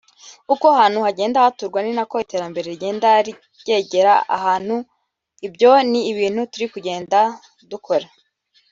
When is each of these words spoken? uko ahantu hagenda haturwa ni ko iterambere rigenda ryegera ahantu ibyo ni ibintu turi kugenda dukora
uko 0.53 0.65
ahantu 0.75 0.99
hagenda 1.05 1.43
haturwa 1.45 1.79
ni 1.81 1.93
ko 2.11 2.15
iterambere 2.25 2.67
rigenda 2.73 3.07
ryegera 3.63 4.13
ahantu 4.37 4.75
ibyo 5.47 5.71
ni 5.91 6.01
ibintu 6.11 6.39
turi 6.51 6.65
kugenda 6.73 7.19
dukora 7.71 8.07